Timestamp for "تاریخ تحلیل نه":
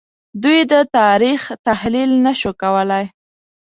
0.97-2.33